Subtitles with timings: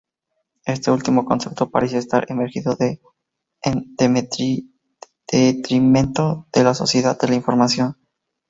[0.65, 2.75] Este último concepto parecería estar emergiendo
[3.61, 3.95] en
[5.27, 7.95] detrimento de la sociedad de la información.